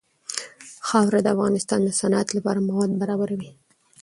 [0.87, 3.51] خاوره د افغانستان د صنعت لپاره مواد برابروي.